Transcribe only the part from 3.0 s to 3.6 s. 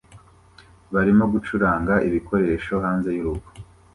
y'urugo